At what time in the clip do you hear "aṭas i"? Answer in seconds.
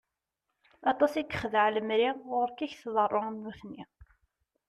0.91-1.21